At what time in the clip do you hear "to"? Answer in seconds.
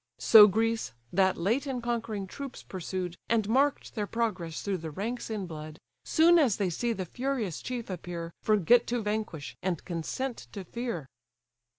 8.87-9.03, 10.53-10.63